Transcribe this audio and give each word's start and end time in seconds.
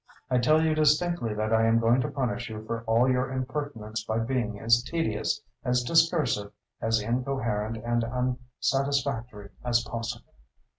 I 0.31 0.39
tell 0.39 0.63
you 0.63 0.73
distinctly 0.73 1.35
that 1.35 1.53
I 1.53 1.67
am 1.67 1.77
going 1.77 2.01
to 2.01 2.09
punish 2.09 2.49
you 2.49 2.65
for 2.65 2.81
all 2.85 3.07
your 3.07 3.31
impertinences 3.31 4.03
by 4.07 4.17
being 4.17 4.59
as 4.59 4.81
tedious, 4.81 5.43
as 5.63 5.83
discursive, 5.83 6.51
as 6.81 6.99
incoherent 7.03 7.77
and 7.85 8.03
as 8.03 8.09
unsatisfactory 8.11 9.51
as 9.63 9.83
possible. 9.83 10.33